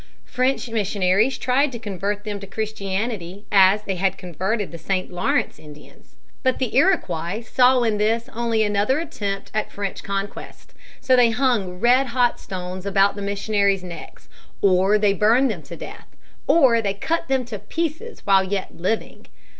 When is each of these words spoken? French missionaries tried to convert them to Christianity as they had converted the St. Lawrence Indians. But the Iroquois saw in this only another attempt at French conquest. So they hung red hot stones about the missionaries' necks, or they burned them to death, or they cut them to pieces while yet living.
French 0.25 0.67
missionaries 0.67 1.37
tried 1.37 1.71
to 1.71 1.77
convert 1.77 2.23
them 2.23 2.39
to 2.39 2.47
Christianity 2.47 3.45
as 3.51 3.83
they 3.83 3.97
had 3.97 4.17
converted 4.17 4.71
the 4.71 4.79
St. 4.79 5.11
Lawrence 5.13 5.59
Indians. 5.59 6.15
But 6.41 6.57
the 6.57 6.75
Iroquois 6.75 7.41
saw 7.41 7.83
in 7.83 7.99
this 7.99 8.27
only 8.33 8.63
another 8.63 8.97
attempt 8.97 9.51
at 9.53 9.71
French 9.71 10.01
conquest. 10.01 10.73
So 11.01 11.15
they 11.15 11.29
hung 11.29 11.79
red 11.79 12.07
hot 12.07 12.39
stones 12.39 12.87
about 12.87 13.15
the 13.15 13.21
missionaries' 13.21 13.83
necks, 13.83 14.27
or 14.59 14.97
they 14.97 15.13
burned 15.13 15.51
them 15.51 15.61
to 15.61 15.75
death, 15.75 16.07
or 16.47 16.81
they 16.81 16.95
cut 16.95 17.27
them 17.27 17.45
to 17.45 17.59
pieces 17.59 18.25
while 18.25 18.43
yet 18.43 18.75
living. 18.75 19.27